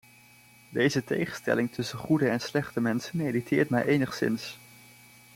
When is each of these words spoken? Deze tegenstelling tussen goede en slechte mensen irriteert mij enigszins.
Deze 0.71 1.03
tegenstelling 1.03 1.71
tussen 1.73 1.97
goede 1.97 2.29
en 2.29 2.39
slechte 2.41 2.81
mensen 2.81 3.19
irriteert 3.19 3.69
mij 3.69 3.85
enigszins. 3.85 4.59